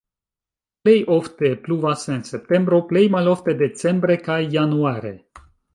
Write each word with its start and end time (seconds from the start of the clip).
Plej 0.87 0.95
ofte 1.15 1.51
pluvas 1.67 2.07
en 2.15 2.25
septembro, 2.31 2.81
plej 2.93 3.07
malofte 3.19 3.59
decembre 3.65 4.21
kaj 4.29 4.43
januare. 4.59 5.19